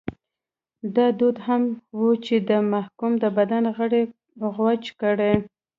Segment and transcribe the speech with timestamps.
[0.95, 1.63] دا دود هم
[1.99, 4.03] و چې د محکوم د بدن غړي
[4.55, 5.33] غوڅ کړي.